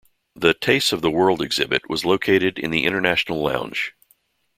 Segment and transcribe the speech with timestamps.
[0.35, 3.93] The 'Tastes of the World' exhibit was located in the International Lounge.